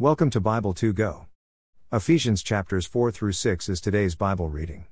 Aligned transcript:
Welcome 0.00 0.30
to 0.30 0.40
Bible 0.40 0.74
2 0.74 0.92
Go. 0.92 1.26
Ephesians 1.92 2.44
chapters 2.44 2.86
4 2.86 3.10
through 3.10 3.32
6 3.32 3.68
is 3.68 3.80
today's 3.80 4.14
Bible 4.14 4.48
reading. 4.48 4.86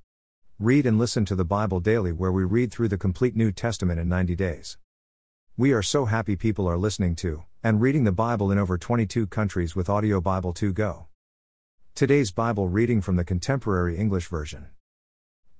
Read 0.59 0.85
and 0.85 0.99
listen 0.99 1.25
to 1.27 1.37
the 1.37 1.45
Bible 1.45 1.79
daily, 1.79 2.11
where 2.11 2.33
we 2.33 2.43
read 2.43 2.73
through 2.73 2.89
the 2.89 2.99
complete 2.99 3.37
New 3.37 3.53
Testament 3.53 4.01
in 4.01 4.09
90 4.09 4.35
days. 4.35 4.79
We 5.57 5.71
are 5.71 5.81
so 5.81 6.07
happy 6.07 6.35
people 6.35 6.67
are 6.69 6.77
listening 6.77 7.15
to 7.23 7.45
and 7.63 7.81
reading 7.81 8.03
the 8.03 8.11
Bible 8.11 8.51
in 8.51 8.59
over 8.59 8.77
22 8.77 9.29
countries 9.29 9.77
with 9.77 9.89
Audio 9.89 10.21
Bible 10.21 10.53
2 10.53 10.73
Go. 10.73 11.07
Today's 11.95 12.33
Bible 12.33 12.67
reading 12.67 13.01
from 13.01 13.15
the 13.15 13.23
Contemporary 13.23 13.97
English 13.97 14.27
Version. 14.27 14.71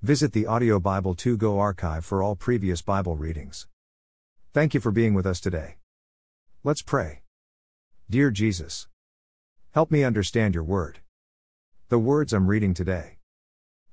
Visit 0.01 0.33
the 0.33 0.45
Audio 0.45 0.77
Bible 0.77 1.15
2 1.15 1.37
Go 1.37 1.57
archive 1.57 2.03
for 2.03 2.21
all 2.21 2.35
previous 2.35 2.81
Bible 2.81 3.15
readings. 3.15 3.65
Thank 4.51 4.73
you 4.73 4.81
for 4.81 4.91
being 4.91 5.13
with 5.13 5.25
us 5.25 5.39
today. 5.39 5.77
Let's 6.65 6.81
pray. 6.81 7.21
Dear 8.09 8.29
Jesus, 8.29 8.89
Help 9.77 9.91
me 9.91 10.03
understand 10.03 10.55
your 10.55 10.63
word. 10.63 11.01
The 11.89 11.99
words 11.99 12.33
I'm 12.33 12.47
reading 12.47 12.73
today. 12.73 13.19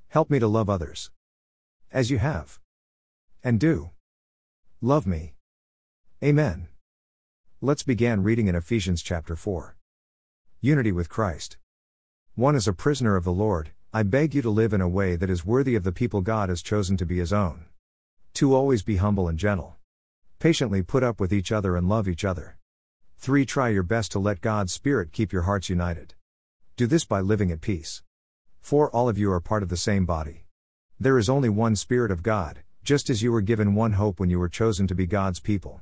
Help 0.08 0.30
me 0.30 0.38
to 0.38 0.48
love 0.48 0.70
others. 0.70 1.10
As 1.92 2.10
you 2.10 2.16
have. 2.16 2.58
And 3.42 3.60
do. 3.60 3.90
Love 4.80 5.06
me. 5.06 5.34
Amen. 6.22 6.68
Let's 7.60 7.82
begin 7.82 8.22
reading 8.22 8.46
in 8.46 8.54
Ephesians 8.54 9.02
chapter 9.02 9.36
4. 9.36 9.76
Unity 10.62 10.90
with 10.90 11.10
Christ. 11.10 11.58
1 12.34 12.56
is 12.56 12.66
a 12.66 12.72
prisoner 12.72 13.14
of 13.14 13.24
the 13.24 13.30
Lord, 13.30 13.72
I 13.92 14.04
beg 14.04 14.34
you 14.34 14.40
to 14.40 14.48
live 14.48 14.72
in 14.72 14.80
a 14.80 14.88
way 14.88 15.16
that 15.16 15.28
is 15.28 15.44
worthy 15.44 15.74
of 15.74 15.84
the 15.84 15.92
people 15.92 16.22
God 16.22 16.48
has 16.48 16.62
chosen 16.62 16.96
to 16.96 17.04
be 17.04 17.18
his 17.18 17.30
own. 17.30 17.66
2 18.32 18.54
Always 18.54 18.82
be 18.82 18.96
humble 18.96 19.28
and 19.28 19.38
gentle. 19.38 19.76
Patiently 20.38 20.82
put 20.82 21.02
up 21.02 21.20
with 21.20 21.30
each 21.30 21.52
other 21.52 21.76
and 21.76 21.90
love 21.90 22.08
each 22.08 22.24
other. 22.24 22.56
3. 23.24 23.46
Try 23.46 23.70
your 23.70 23.82
best 23.82 24.12
to 24.12 24.18
let 24.18 24.42
God's 24.42 24.70
Spirit 24.70 25.10
keep 25.10 25.32
your 25.32 25.44
hearts 25.44 25.70
united. 25.70 26.12
Do 26.76 26.86
this 26.86 27.06
by 27.06 27.22
living 27.22 27.50
at 27.50 27.62
peace. 27.62 28.02
4. 28.60 28.90
All 28.90 29.08
of 29.08 29.16
you 29.16 29.32
are 29.32 29.40
part 29.40 29.62
of 29.62 29.70
the 29.70 29.78
same 29.78 30.04
body. 30.04 30.44
There 31.00 31.16
is 31.16 31.30
only 31.30 31.48
one 31.48 31.74
Spirit 31.74 32.10
of 32.10 32.22
God, 32.22 32.58
just 32.82 33.08
as 33.08 33.22
you 33.22 33.32
were 33.32 33.40
given 33.40 33.74
one 33.74 33.94
hope 33.94 34.20
when 34.20 34.28
you 34.28 34.38
were 34.38 34.50
chosen 34.50 34.86
to 34.88 34.94
be 34.94 35.06
God's 35.06 35.40
people. 35.40 35.80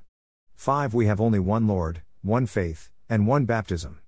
5. 0.55 0.95
We 0.95 1.07
have 1.07 1.21
only 1.21 1.41
one 1.41 1.67
Lord, 1.67 2.03
one 2.23 2.47
faith, 2.47 2.91
and 3.09 3.27
one 3.27 3.45
baptism. 3.45 3.99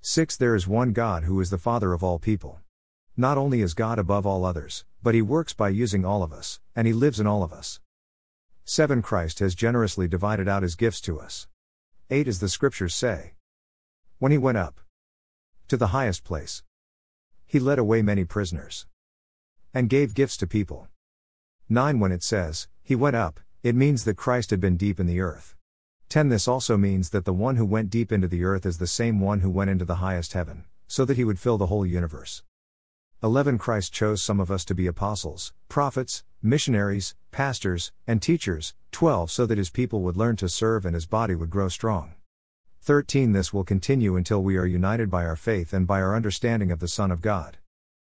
6. 0.00 0.38
There 0.38 0.54
is 0.54 0.66
one 0.66 0.94
God 0.94 1.24
who 1.24 1.38
is 1.38 1.50
the 1.50 1.58
Father 1.58 1.92
of 1.92 2.02
all 2.02 2.18
people. 2.18 2.60
Not 3.14 3.36
only 3.36 3.60
is 3.60 3.74
God 3.74 3.98
above 3.98 4.24
all 4.24 4.42
others, 4.42 4.86
but 5.02 5.14
He 5.14 5.20
works 5.20 5.52
by 5.52 5.68
using 5.68 6.06
all 6.06 6.22
of 6.22 6.32
us, 6.32 6.60
and 6.74 6.86
He 6.86 6.94
lives 6.94 7.20
in 7.20 7.26
all 7.26 7.42
of 7.42 7.52
us. 7.52 7.78
7. 8.64 9.02
Christ 9.02 9.40
has 9.40 9.54
generously 9.54 10.08
divided 10.08 10.48
out 10.48 10.62
His 10.62 10.76
gifts 10.76 11.02
to 11.02 11.20
us. 11.20 11.46
8 12.12 12.26
As 12.26 12.40
the 12.40 12.48
scriptures 12.48 12.92
say. 12.92 13.34
When 14.18 14.32
he 14.32 14.38
went 14.38 14.58
up 14.58 14.80
to 15.68 15.76
the 15.76 15.94
highest 15.94 16.24
place, 16.24 16.64
he 17.46 17.60
led 17.60 17.78
away 17.78 18.02
many 18.02 18.24
prisoners 18.24 18.86
and 19.72 19.88
gave 19.88 20.12
gifts 20.12 20.36
to 20.38 20.48
people. 20.48 20.88
9 21.68 22.00
When 22.00 22.10
it 22.10 22.24
says, 22.24 22.66
he 22.82 22.96
went 22.96 23.14
up, 23.14 23.38
it 23.62 23.76
means 23.76 24.02
that 24.02 24.16
Christ 24.16 24.50
had 24.50 24.58
been 24.58 24.76
deep 24.76 24.98
in 24.98 25.06
the 25.06 25.20
earth. 25.20 25.54
10 26.08 26.30
This 26.30 26.48
also 26.48 26.76
means 26.76 27.10
that 27.10 27.24
the 27.24 27.32
one 27.32 27.54
who 27.54 27.64
went 27.64 27.90
deep 27.90 28.10
into 28.10 28.26
the 28.26 28.42
earth 28.42 28.66
is 28.66 28.78
the 28.78 28.88
same 28.88 29.20
one 29.20 29.38
who 29.38 29.48
went 29.48 29.70
into 29.70 29.84
the 29.84 30.02
highest 30.02 30.32
heaven, 30.32 30.64
so 30.88 31.04
that 31.04 31.16
he 31.16 31.22
would 31.22 31.38
fill 31.38 31.58
the 31.58 31.66
whole 31.66 31.86
universe. 31.86 32.42
11 33.22 33.56
Christ 33.56 33.92
chose 33.92 34.20
some 34.20 34.40
of 34.40 34.50
us 34.50 34.64
to 34.64 34.74
be 34.74 34.88
apostles, 34.88 35.52
prophets, 35.68 36.24
missionaries, 36.42 37.14
pastors, 37.30 37.92
and 38.06 38.20
teachers. 38.20 38.74
12 38.92 39.30
So 39.30 39.46
that 39.46 39.58
his 39.58 39.70
people 39.70 40.00
would 40.02 40.16
learn 40.16 40.36
to 40.36 40.48
serve 40.48 40.84
and 40.84 40.94
his 40.94 41.06
body 41.06 41.34
would 41.34 41.50
grow 41.50 41.68
strong. 41.68 42.14
13 42.82 43.32
This 43.32 43.52
will 43.52 43.64
continue 43.64 44.16
until 44.16 44.42
we 44.42 44.56
are 44.56 44.66
united 44.66 45.10
by 45.10 45.24
our 45.24 45.36
faith 45.36 45.72
and 45.72 45.86
by 45.86 46.00
our 46.00 46.16
understanding 46.16 46.72
of 46.72 46.80
the 46.80 46.88
Son 46.88 47.10
of 47.10 47.20
God. 47.20 47.58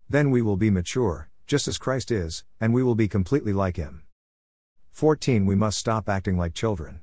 Then 0.08 0.30
we 0.30 0.42
will 0.42 0.56
be 0.56 0.70
mature, 0.70 1.30
just 1.46 1.68
as 1.68 1.78
Christ 1.78 2.10
is, 2.10 2.44
and 2.60 2.74
we 2.74 2.82
will 2.82 2.96
be 2.96 3.08
completely 3.08 3.52
like 3.52 3.76
him. 3.76 4.02
14 4.90 5.46
We 5.46 5.54
must 5.54 5.78
stop 5.78 6.08
acting 6.08 6.36
like 6.36 6.54
children. 6.54 7.00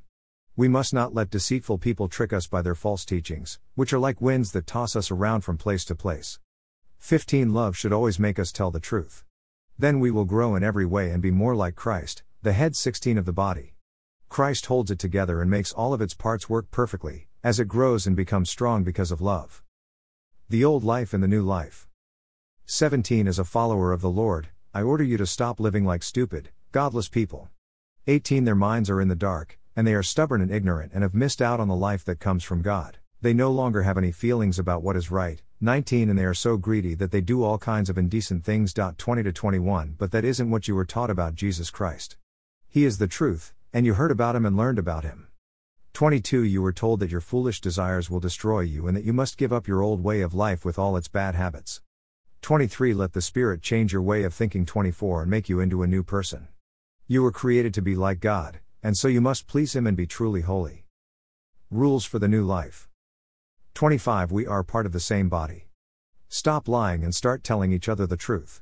We 0.55 0.67
must 0.67 0.93
not 0.93 1.13
let 1.13 1.29
deceitful 1.29 1.77
people 1.77 2.09
trick 2.09 2.33
us 2.33 2.45
by 2.45 2.61
their 2.61 2.75
false 2.75 3.05
teachings, 3.05 3.57
which 3.75 3.93
are 3.93 3.99
like 3.99 4.21
winds 4.21 4.51
that 4.51 4.67
toss 4.67 4.95
us 4.95 5.09
around 5.09 5.41
from 5.41 5.57
place 5.57 5.85
to 5.85 5.95
place. 5.95 6.39
15 6.99 7.53
Love 7.53 7.77
should 7.77 7.93
always 7.93 8.19
make 8.19 8.37
us 8.37 8.51
tell 8.51 8.69
the 8.69 8.79
truth. 8.79 9.23
Then 9.81 9.99
we 9.99 10.11
will 10.11 10.25
grow 10.25 10.55
in 10.55 10.63
every 10.63 10.85
way 10.85 11.09
and 11.09 11.23
be 11.23 11.31
more 11.31 11.55
like 11.55 11.73
Christ, 11.75 12.21
the 12.43 12.53
head 12.53 12.75
16 12.75 13.17
of 13.17 13.25
the 13.25 13.33
body. 13.33 13.73
Christ 14.29 14.67
holds 14.67 14.91
it 14.91 14.99
together 14.99 15.41
and 15.41 15.49
makes 15.49 15.73
all 15.73 15.91
of 15.91 16.01
its 16.01 16.13
parts 16.13 16.47
work 16.47 16.69
perfectly, 16.69 17.29
as 17.43 17.59
it 17.59 17.67
grows 17.67 18.05
and 18.05 18.15
becomes 18.15 18.51
strong 18.51 18.83
because 18.83 19.09
of 19.09 19.21
love. 19.21 19.63
The 20.47 20.63
old 20.63 20.83
life 20.83 21.15
and 21.15 21.23
the 21.23 21.27
new 21.27 21.41
life. 21.41 21.87
17 22.67 23.27
As 23.27 23.39
a 23.39 23.43
follower 23.43 23.91
of 23.91 24.01
the 24.01 24.09
Lord, 24.11 24.49
I 24.71 24.83
order 24.83 25.03
you 25.03 25.17
to 25.17 25.25
stop 25.25 25.59
living 25.59 25.83
like 25.83 26.03
stupid, 26.03 26.51
godless 26.71 27.07
people. 27.07 27.49
18 28.05 28.43
Their 28.43 28.53
minds 28.53 28.87
are 28.87 29.01
in 29.01 29.07
the 29.07 29.15
dark, 29.15 29.57
and 29.75 29.87
they 29.87 29.95
are 29.95 30.03
stubborn 30.03 30.41
and 30.41 30.51
ignorant 30.51 30.91
and 30.93 31.01
have 31.01 31.15
missed 31.15 31.41
out 31.41 31.59
on 31.59 31.69
the 31.69 31.75
life 31.75 32.05
that 32.05 32.19
comes 32.19 32.43
from 32.43 32.61
God. 32.61 32.99
They 33.21 33.33
no 33.33 33.49
longer 33.49 33.81
have 33.81 33.97
any 33.97 34.11
feelings 34.11 34.59
about 34.59 34.83
what 34.83 34.95
is 34.95 35.09
right, 35.09 35.41
19 35.63 36.09
and 36.09 36.17
they 36.17 36.25
are 36.25 36.33
so 36.33 36.57
greedy 36.57 36.95
that 36.95 37.11
they 37.11 37.21
do 37.21 37.43
all 37.43 37.59
kinds 37.59 37.87
of 37.87 37.95
indecent 37.95 38.43
things. 38.43 38.73
20 38.73 39.21
to 39.21 39.31
21 39.31 39.93
But 39.95 40.09
that 40.09 40.25
isn't 40.25 40.49
what 40.49 40.67
you 40.67 40.73
were 40.73 40.85
taught 40.85 41.11
about 41.11 41.35
Jesus 41.35 41.69
Christ. 41.69 42.17
He 42.67 42.83
is 42.83 42.97
the 42.97 43.05
truth, 43.05 43.53
and 43.71 43.85
you 43.85 43.93
heard 43.93 44.09
about 44.09 44.35
him 44.35 44.43
and 44.43 44.57
learned 44.57 44.79
about 44.79 45.03
him. 45.03 45.27
22 45.93 46.41
You 46.41 46.63
were 46.63 46.73
told 46.73 46.99
that 46.99 47.11
your 47.11 47.21
foolish 47.21 47.61
desires 47.61 48.09
will 48.09 48.19
destroy 48.19 48.61
you 48.61 48.87
and 48.87 48.97
that 48.97 49.03
you 49.03 49.13
must 49.13 49.37
give 49.37 49.53
up 49.53 49.67
your 49.67 49.83
old 49.83 50.03
way 50.03 50.21
of 50.21 50.33
life 50.33 50.65
with 50.65 50.79
all 50.79 50.97
its 50.97 51.07
bad 51.07 51.35
habits. 51.35 51.79
23 52.41 52.95
Let 52.95 53.13
the 53.13 53.21
Spirit 53.21 53.61
change 53.61 53.93
your 53.93 54.01
way 54.01 54.23
of 54.23 54.33
thinking 54.33 54.65
24 54.65 55.21
and 55.21 55.29
make 55.29 55.47
you 55.47 55.59
into 55.59 55.83
a 55.83 55.87
new 55.87 56.01
person. 56.01 56.47
You 57.05 57.21
were 57.21 57.31
created 57.31 57.75
to 57.75 57.83
be 57.83 57.95
like 57.95 58.19
God, 58.19 58.61
and 58.81 58.97
so 58.97 59.07
you 59.07 59.21
must 59.21 59.45
please 59.45 59.75
Him 59.75 59.85
and 59.85 59.95
be 59.95 60.07
truly 60.07 60.41
holy. 60.41 60.85
Rules 61.69 62.03
for 62.03 62.17
the 62.17 62.27
New 62.27 62.43
Life 62.43 62.89
25 63.73 64.31
We 64.31 64.45
are 64.45 64.63
part 64.63 64.85
of 64.85 64.91
the 64.91 64.99
same 64.99 65.29
body. 65.29 65.67
Stop 66.29 66.67
lying 66.67 67.03
and 67.03 67.15
start 67.15 67.43
telling 67.43 67.71
each 67.71 67.89
other 67.89 68.05
the 68.05 68.17
truth. 68.17 68.61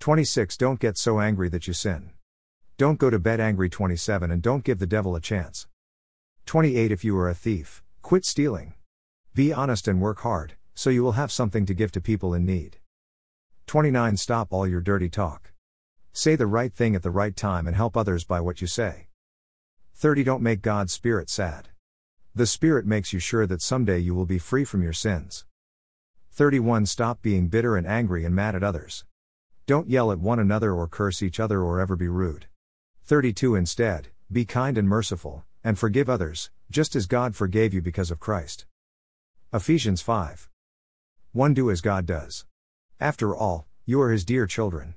26 0.00 0.56
Don't 0.56 0.80
get 0.80 0.98
so 0.98 1.20
angry 1.20 1.48
that 1.48 1.66
you 1.66 1.72
sin. 1.72 2.10
Don't 2.76 2.98
go 2.98 3.10
to 3.10 3.18
bed 3.18 3.40
angry 3.40 3.68
27 3.68 4.30
and 4.30 4.42
don't 4.42 4.64
give 4.64 4.78
the 4.78 4.86
devil 4.86 5.14
a 5.14 5.20
chance. 5.20 5.66
28 6.46 6.90
If 6.90 7.04
you 7.04 7.16
are 7.18 7.28
a 7.28 7.34
thief, 7.34 7.82
quit 8.02 8.24
stealing. 8.24 8.74
Be 9.34 9.52
honest 9.52 9.86
and 9.86 10.00
work 10.00 10.20
hard, 10.20 10.54
so 10.74 10.90
you 10.90 11.02
will 11.02 11.12
have 11.12 11.30
something 11.30 11.66
to 11.66 11.74
give 11.74 11.92
to 11.92 12.00
people 12.00 12.34
in 12.34 12.44
need. 12.44 12.78
29 13.66 14.16
Stop 14.16 14.52
all 14.52 14.66
your 14.66 14.80
dirty 14.80 15.08
talk. 15.08 15.52
Say 16.12 16.36
the 16.36 16.46
right 16.46 16.72
thing 16.72 16.96
at 16.96 17.02
the 17.02 17.10
right 17.10 17.36
time 17.36 17.66
and 17.66 17.76
help 17.76 17.96
others 17.96 18.24
by 18.24 18.40
what 18.40 18.60
you 18.60 18.66
say. 18.66 19.08
30 19.94 20.24
Don't 20.24 20.42
make 20.42 20.62
God's 20.62 20.92
Spirit 20.92 21.28
sad. 21.30 21.68
The 22.38 22.46
Spirit 22.46 22.86
makes 22.86 23.12
you 23.12 23.18
sure 23.18 23.48
that 23.48 23.60
someday 23.60 23.98
you 23.98 24.14
will 24.14 24.24
be 24.24 24.38
free 24.38 24.64
from 24.64 24.80
your 24.80 24.92
sins. 24.92 25.44
31 26.30 26.86
Stop 26.86 27.20
being 27.20 27.48
bitter 27.48 27.76
and 27.76 27.84
angry 27.84 28.24
and 28.24 28.32
mad 28.32 28.54
at 28.54 28.62
others. 28.62 29.04
Don't 29.66 29.90
yell 29.90 30.12
at 30.12 30.20
one 30.20 30.38
another 30.38 30.72
or 30.72 30.86
curse 30.86 31.20
each 31.20 31.40
other 31.40 31.62
or 31.62 31.80
ever 31.80 31.96
be 31.96 32.06
rude. 32.06 32.46
32 33.02 33.56
Instead, 33.56 34.10
be 34.30 34.44
kind 34.44 34.78
and 34.78 34.86
merciful, 34.88 35.42
and 35.64 35.76
forgive 35.76 36.08
others, 36.08 36.52
just 36.70 36.94
as 36.94 37.06
God 37.06 37.34
forgave 37.34 37.74
you 37.74 37.82
because 37.82 38.12
of 38.12 38.20
Christ. 38.20 38.66
Ephesians 39.52 40.00
5. 40.00 40.48
1 41.32 41.54
Do 41.54 41.72
as 41.72 41.80
God 41.80 42.06
does. 42.06 42.46
After 43.00 43.34
all, 43.34 43.66
you 43.84 44.00
are 44.00 44.12
His 44.12 44.24
dear 44.24 44.46
children. 44.46 44.94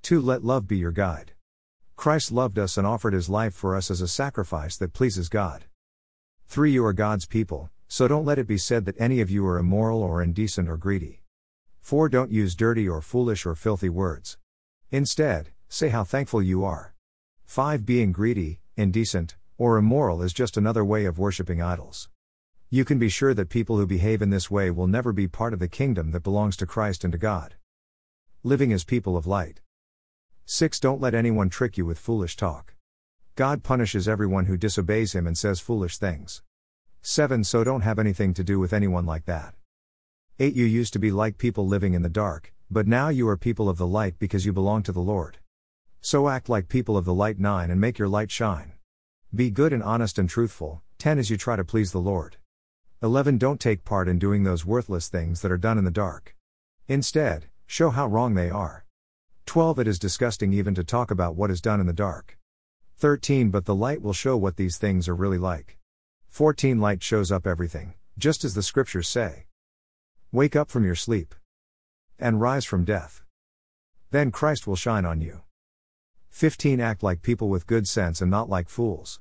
2 0.00 0.18
Let 0.18 0.44
love 0.44 0.66
be 0.66 0.78
your 0.78 0.92
guide. 0.92 1.32
Christ 1.96 2.32
loved 2.32 2.58
us 2.58 2.78
and 2.78 2.86
offered 2.86 3.12
His 3.12 3.28
life 3.28 3.52
for 3.52 3.76
us 3.76 3.90
as 3.90 4.00
a 4.00 4.08
sacrifice 4.08 4.78
that 4.78 4.94
pleases 4.94 5.28
God. 5.28 5.66
3. 6.50 6.72
You 6.72 6.84
are 6.84 6.92
God's 6.92 7.26
people, 7.26 7.70
so 7.86 8.08
don't 8.08 8.24
let 8.24 8.36
it 8.36 8.48
be 8.48 8.58
said 8.58 8.84
that 8.84 9.00
any 9.00 9.20
of 9.20 9.30
you 9.30 9.46
are 9.46 9.56
immoral 9.56 10.02
or 10.02 10.20
indecent 10.20 10.68
or 10.68 10.76
greedy. 10.76 11.22
4. 11.80 12.08
Don't 12.08 12.32
use 12.32 12.56
dirty 12.56 12.88
or 12.88 13.00
foolish 13.00 13.46
or 13.46 13.54
filthy 13.54 13.88
words. 13.88 14.36
Instead, 14.90 15.50
say 15.68 15.90
how 15.90 16.02
thankful 16.02 16.42
you 16.42 16.64
are. 16.64 16.92
5. 17.46 17.86
Being 17.86 18.10
greedy, 18.10 18.58
indecent, 18.76 19.36
or 19.58 19.76
immoral 19.76 20.22
is 20.22 20.32
just 20.32 20.56
another 20.56 20.84
way 20.84 21.04
of 21.04 21.20
worshipping 21.20 21.62
idols. 21.62 22.08
You 22.68 22.84
can 22.84 22.98
be 22.98 23.08
sure 23.08 23.32
that 23.32 23.48
people 23.48 23.76
who 23.76 23.86
behave 23.86 24.20
in 24.20 24.30
this 24.30 24.50
way 24.50 24.72
will 24.72 24.88
never 24.88 25.12
be 25.12 25.28
part 25.28 25.52
of 25.52 25.60
the 25.60 25.68
kingdom 25.68 26.10
that 26.10 26.24
belongs 26.24 26.56
to 26.56 26.66
Christ 26.66 27.04
and 27.04 27.12
to 27.12 27.18
God. 27.18 27.54
Living 28.42 28.72
as 28.72 28.82
people 28.82 29.16
of 29.16 29.24
light. 29.24 29.60
6. 30.46 30.80
Don't 30.80 31.00
let 31.00 31.14
anyone 31.14 31.48
trick 31.48 31.78
you 31.78 31.86
with 31.86 31.96
foolish 31.96 32.34
talk. 32.34 32.74
God 33.40 33.62
punishes 33.62 34.06
everyone 34.06 34.44
who 34.44 34.58
disobeys 34.58 35.14
him 35.14 35.26
and 35.26 35.38
says 35.38 35.60
foolish 35.60 35.96
things. 35.96 36.42
7. 37.00 37.42
So 37.42 37.64
don't 37.64 37.80
have 37.80 37.98
anything 37.98 38.34
to 38.34 38.44
do 38.44 38.60
with 38.60 38.74
anyone 38.74 39.06
like 39.06 39.24
that. 39.24 39.54
8. 40.38 40.54
You 40.54 40.66
used 40.66 40.92
to 40.92 40.98
be 40.98 41.10
like 41.10 41.38
people 41.38 41.66
living 41.66 41.94
in 41.94 42.02
the 42.02 42.10
dark, 42.10 42.52
but 42.70 42.86
now 42.86 43.08
you 43.08 43.26
are 43.30 43.38
people 43.38 43.70
of 43.70 43.78
the 43.78 43.86
light 43.86 44.18
because 44.18 44.44
you 44.44 44.52
belong 44.52 44.82
to 44.82 44.92
the 44.92 45.00
Lord. 45.00 45.38
So 46.02 46.28
act 46.28 46.50
like 46.50 46.68
people 46.68 46.98
of 46.98 47.06
the 47.06 47.14
light 47.14 47.38
9 47.38 47.70
and 47.70 47.80
make 47.80 47.98
your 47.98 48.08
light 48.08 48.30
shine. 48.30 48.72
Be 49.34 49.50
good 49.50 49.72
and 49.72 49.82
honest 49.82 50.18
and 50.18 50.28
truthful, 50.28 50.82
10 50.98 51.18
as 51.18 51.30
you 51.30 51.38
try 51.38 51.56
to 51.56 51.64
please 51.64 51.92
the 51.92 51.98
Lord. 51.98 52.36
11. 53.02 53.38
Don't 53.38 53.58
take 53.58 53.86
part 53.86 54.06
in 54.06 54.18
doing 54.18 54.42
those 54.42 54.66
worthless 54.66 55.08
things 55.08 55.40
that 55.40 55.50
are 55.50 55.56
done 55.56 55.78
in 55.78 55.84
the 55.84 55.90
dark. 55.90 56.36
Instead, 56.88 57.46
show 57.66 57.88
how 57.88 58.06
wrong 58.06 58.34
they 58.34 58.50
are. 58.50 58.84
12. 59.46 59.78
It 59.78 59.88
is 59.88 59.98
disgusting 59.98 60.52
even 60.52 60.74
to 60.74 60.84
talk 60.84 61.10
about 61.10 61.36
what 61.36 61.50
is 61.50 61.62
done 61.62 61.80
in 61.80 61.86
the 61.86 61.94
dark. 61.94 62.36
13. 63.00 63.48
But 63.48 63.64
the 63.64 63.74
light 63.74 64.02
will 64.02 64.12
show 64.12 64.36
what 64.36 64.56
these 64.56 64.76
things 64.76 65.08
are 65.08 65.14
really 65.14 65.38
like. 65.38 65.78
14. 66.28 66.78
Light 66.78 67.02
shows 67.02 67.32
up 67.32 67.46
everything, 67.46 67.94
just 68.18 68.44
as 68.44 68.52
the 68.52 68.62
scriptures 68.62 69.08
say. 69.08 69.46
Wake 70.30 70.54
up 70.54 70.70
from 70.70 70.84
your 70.84 70.94
sleep 70.94 71.34
and 72.18 72.42
rise 72.42 72.66
from 72.66 72.84
death. 72.84 73.22
Then 74.10 74.30
Christ 74.30 74.66
will 74.66 74.76
shine 74.76 75.06
on 75.06 75.22
you. 75.22 75.40
15. 76.28 76.78
Act 76.78 77.02
like 77.02 77.22
people 77.22 77.48
with 77.48 77.66
good 77.66 77.88
sense 77.88 78.20
and 78.20 78.30
not 78.30 78.50
like 78.50 78.68
fools. 78.68 79.18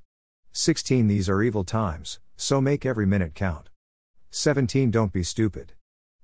16. 0.51 1.07
These 1.07 1.29
are 1.29 1.41
evil 1.41 1.63
times, 1.63 2.19
so 2.35 2.59
make 2.59 2.85
every 2.85 3.05
minute 3.05 3.33
count. 3.33 3.69
17. 4.31 4.91
Don't 4.91 5.13
be 5.13 5.23
stupid. 5.23 5.71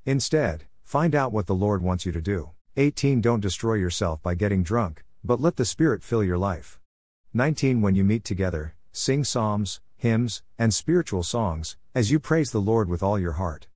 Instead, 0.06 0.66
find 0.84 1.16
out 1.16 1.32
what 1.32 1.48
the 1.48 1.56
Lord 1.56 1.82
wants 1.82 2.06
you 2.06 2.12
to 2.12 2.22
do. 2.22 2.52
18. 2.76 3.22
Don't 3.22 3.40
destroy 3.40 3.76
yourself 3.76 4.22
by 4.22 4.36
getting 4.36 4.62
drunk, 4.62 5.06
but 5.24 5.40
let 5.40 5.56
the 5.56 5.64
Spirit 5.64 6.04
fill 6.04 6.22
your 6.22 6.38
life. 6.38 6.80
19. 7.36 7.82
When 7.82 7.96
you 7.96 8.06
meet 8.06 8.24
together, 8.24 8.76
sing 8.94 9.26
psalms, 9.26 9.82
hymns, 9.98 10.42
and 10.58 10.74
spiritual 10.74 11.22
songs, 11.22 11.76
as 11.94 12.10
you 12.10 12.18
praise 12.18 12.52
the 12.52 12.62
Lord 12.62 12.88
with 12.88 13.04
all 13.04 13.20
your 13.20 13.34
heart. 13.34 13.68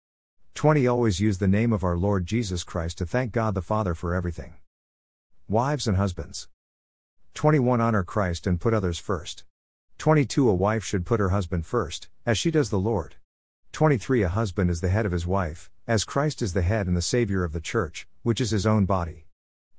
20. 0.56 0.88
Always 0.88 1.20
use 1.20 1.40
the 1.40 1.48
name 1.50 1.74
of 1.74 1.84
our 1.84 1.98
Lord 1.98 2.26
Jesus 2.26 2.64
Christ 2.64 3.00
to 3.00 3.06
thank 3.06 3.34
God 3.34 3.56
the 3.56 3.62
Father 3.62 3.94
for 3.94 4.16
everything. 4.16 4.54
Wives 5.50 5.90
and 5.90 5.98
husbands. 5.98 6.48
21. 7.34 7.82
Honor 7.82 8.06
Christ 8.06 8.48
and 8.48 8.62
put 8.62 8.74
others 8.74 8.98
first. 8.98 9.44
22. 9.98 10.50
A 10.50 10.54
wife 10.54 10.86
should 10.86 11.06
put 11.06 11.20
her 11.20 11.32
husband 11.32 11.66
first, 11.66 12.08
as 12.26 12.38
she 12.38 12.52
does 12.52 12.70
the 12.70 12.80
Lord. 12.80 13.16
23. 13.74 14.24
A 14.24 14.30
husband 14.30 14.70
is 14.70 14.80
the 14.80 14.88
head 14.88 15.06
of 15.06 15.12
his 15.12 15.28
wife, 15.28 15.70
as 15.86 16.06
Christ 16.06 16.42
is 16.42 16.54
the 16.54 16.62
head 16.62 16.88
and 16.88 16.96
the 16.96 17.02
Savior 17.02 17.44
of 17.44 17.52
the 17.52 17.60
church, 17.60 18.08
which 18.24 18.40
is 18.40 18.52
his 18.52 18.66
own 18.66 18.86
body. 18.86 19.26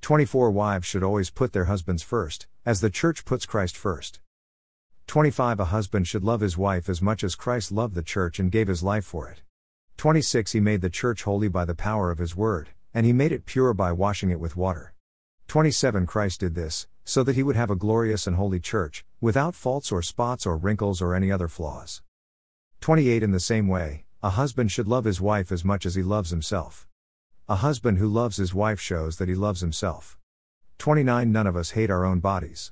24. 0.00 0.50
Wives 0.50 0.87
should 0.87 1.02
always 1.02 1.31
put 1.31 1.52
their 1.52 1.67
husbands 1.67 2.02
first, 2.02 2.47
as 2.64 2.81
the 2.81 2.91
church 2.91 3.25
puts 3.25 3.44
Christ 3.44 3.76
first. 3.76 4.20
25. 5.06 5.61
A 5.61 5.64
husband 5.67 6.08
should 6.08 6.25
love 6.25 6.41
his 6.41 6.56
wife 6.56 6.88
as 6.88 7.02
much 7.02 7.23
as 7.23 7.35
Christ 7.35 7.70
loved 7.70 7.94
the 7.94 8.02
church 8.02 8.38
and 8.38 8.50
gave 8.50 8.69
his 8.69 8.82
life 8.82 9.05
for 9.05 9.29
it. 9.29 9.43
26. 9.99 10.52
He 10.52 10.61
made 10.61 10.81
the 10.81 10.88
church 10.88 11.25
holy 11.25 11.49
by 11.49 11.67
the 11.67 11.75
power 11.75 12.11
of 12.11 12.19
his 12.19 12.35
word, 12.35 12.70
and 12.94 13.05
he 13.05 13.12
made 13.12 13.31
it 13.31 13.44
pure 13.44 13.75
by 13.75 13.93
washing 13.93 14.31
it 14.31 14.41
with 14.41 14.56
water. 14.56 14.94
27. 15.49 16.06
Christ 16.06 16.41
did 16.41 16.55
this, 16.55 16.87
so 17.05 17.23
that 17.23 17.37
he 17.37 17.43
would 17.43 17.56
have 17.56 17.70
a 17.70 17.76
glorious 17.76 18.26
and 18.26 18.37
holy 18.37 18.61
church, 18.61 19.05
without 19.20 19.55
faults 19.55 19.93
or 19.93 20.00
spots 20.00 20.47
or 20.47 20.56
wrinkles 20.56 21.02
or 21.02 21.14
any 21.14 21.31
other 21.31 21.49
flaws. 21.49 22.02
28. 22.81 23.23
In 23.23 23.32
the 23.32 23.41
same 23.41 23.69
way, 23.69 24.05
a 24.23 24.31
husband 24.31 24.73
should 24.73 24.88
love 24.88 25.05
his 25.05 25.20
wife 25.20 25.52
as 25.52 25.64
much 25.64 25.85
as 25.85 25.94
he 25.94 26.02
loves 26.02 26.31
himself. 26.31 26.87
A 27.50 27.56
husband 27.56 27.99
who 27.99 28.06
loves 28.06 28.37
his 28.37 28.55
wife 28.55 28.79
shows 28.81 29.17
that 29.17 29.29
he 29.29 29.35
loves 29.35 29.61
himself. 29.61 30.17
29. 30.79 31.32
None 31.32 31.49
of 31.49 31.56
us 31.56 31.73
hate 31.73 31.91
our 31.91 32.05
own 32.05 32.20
bodies. 32.20 32.70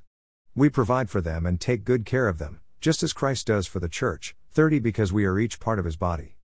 We 0.55 0.69
provide 0.69 1.09
for 1.09 1.19
them 1.19 1.45
and 1.45 1.59
take 1.59 1.83
good 1.83 2.05
care 2.05 2.29
of 2.29 2.37
them, 2.37 2.61
just 2.79 3.03
as 3.03 3.11
Christ 3.11 3.47
does 3.47 3.67
for 3.67 3.81
the 3.81 3.89
church. 3.89 4.37
30. 4.51 4.79
Because 4.79 5.11
we 5.11 5.25
are 5.25 5.37
each 5.37 5.59
part 5.59 5.79
of 5.79 5.85
his 5.85 5.97
body. 5.97 6.37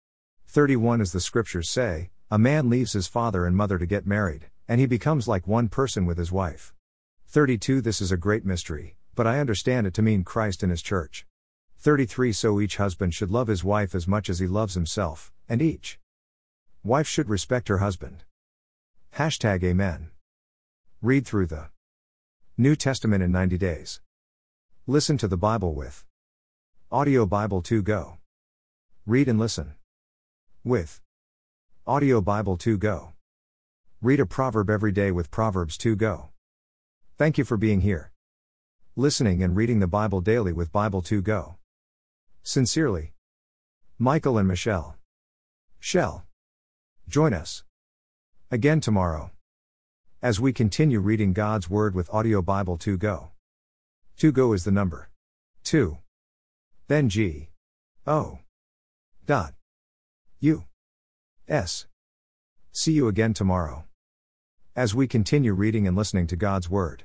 31 0.50 1.00
As 1.00 1.14
the 1.14 1.22
scriptures 1.22 1.70
say, 1.70 2.10
a 2.30 2.38
man 2.38 2.70
leaves 2.70 2.92
his 2.92 3.08
father 3.08 3.46
and 3.46 3.56
mother 3.56 3.78
to 3.78 3.86
get 3.86 4.06
married, 4.06 4.48
and 4.68 4.82
he 4.82 4.86
becomes 4.86 5.30
like 5.30 5.48
one 5.48 5.70
person 5.70 6.06
with 6.06 6.18
his 6.18 6.30
wife. 6.30 6.74
32 7.28 7.80
This 7.80 8.02
is 8.02 8.12
a 8.12 8.18
great 8.18 8.44
mystery, 8.44 8.98
but 9.16 9.26
I 9.26 9.40
understand 9.40 9.88
it 9.88 9.94
to 9.94 10.02
mean 10.02 10.26
Christ 10.26 10.62
and 10.62 10.72
his 10.72 10.82
church. 10.82 11.26
33 11.78 12.34
So 12.34 12.60
each 12.60 12.76
husband 12.76 13.14
should 13.14 13.32
love 13.32 13.48
his 13.48 13.64
wife 13.64 13.96
as 13.96 14.10
much 14.10 14.30
as 14.30 14.40
he 14.40 14.46
loves 14.46 14.74
himself, 14.74 15.32
and 15.48 15.62
each 15.62 16.00
wife 16.86 17.08
should 17.08 17.28
respect 17.28 17.68
her 17.68 17.80
husband. 17.80 18.24
Hashtag 19.16 19.64
Amen. 19.64 20.12
Read 21.02 21.26
through 21.26 21.48
the 21.48 21.70
New 22.60 22.76
Testament 22.76 23.24
in 23.24 23.32
90 23.32 23.58
days. 23.58 24.02
Listen 24.86 25.18
to 25.18 25.28
the 25.28 25.36
Bible 25.36 25.74
with 25.74 26.06
Audio 26.92 27.26
Bible 27.26 27.64
2 27.64 27.82
Go. 27.82 28.20
Read 29.08 29.28
and 29.28 29.40
listen 29.40 29.74
with 30.64 31.02
Audio 31.88 32.22
Bible 32.22 32.56
2 32.56 32.78
Go. 32.78 33.14
Read 34.00 34.20
a 34.20 34.28
proverb 34.28 34.70
every 34.70 34.92
day 34.92 35.10
with 35.10 35.32
Proverbs 35.32 35.80
2 35.80 35.96
Go. 35.96 36.30
Thank 37.18 37.40
you 37.40 37.46
for 37.46 37.58
being 37.58 37.82
here. 37.82 38.12
Listening 38.96 39.42
and 39.42 39.56
reading 39.56 39.80
the 39.80 39.88
Bible 39.88 40.22
daily 40.22 40.54
with 40.54 40.72
Bible 40.72 41.02
2 41.02 41.24
Go. 41.24 41.56
Sincerely, 42.44 43.14
Michael 43.98 44.38
and 44.38 44.48
Michelle. 44.48 44.98
Shell. 45.80 46.25
Join 47.07 47.34
us 47.34 47.63
again 48.50 48.81
tomorrow 48.81 49.30
as 50.24 50.40
we 50.40 50.52
continue 50.52 51.00
reading 51.00 51.34
God's 51.34 51.69
Word 51.69 51.94
with 51.94 52.12
Audio 52.12 52.42
Bible 52.42 52.78
2 52.78 52.98
Go. 52.98 53.31
2 54.18 54.31
Go 54.31 54.54
is 54.54 54.63
the 54.63 54.72
number 54.72 55.10
2. 55.66 56.00
Then 56.88 57.10
G. 57.10 57.50
O. 58.07 58.40
Dot. 59.25 59.54
U. 60.40 60.63
S. 61.48 61.86
See 62.72 62.94
you 62.94 63.08
again 63.08 63.36
tomorrow. 63.36 63.86
As 64.75 64.96
we 64.96 65.08
continue 65.08 65.54
reading 65.54 65.88
and 65.88 65.96
listening 65.96 66.25
to 66.28 66.36
God's 66.36 66.72
Word. 66.72 67.04